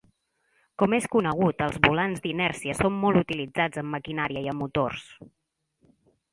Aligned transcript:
Com 0.83 0.95
és 0.97 1.07
conegut 1.15 1.61
els 1.65 1.77
volants 1.83 2.25
d'inèrcia 2.25 2.77
són 2.81 2.97
molt 3.05 3.21
utilitzats 3.23 3.85
en 3.85 3.87
maquinària 3.93 4.45
i 4.49 4.53
en 4.55 4.61
motors. 4.65 5.09